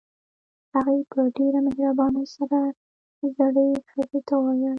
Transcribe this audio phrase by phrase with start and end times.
[0.73, 2.59] هغې په ډېره مهربانۍ سره
[3.37, 4.69] زړې ښځې ته وويل.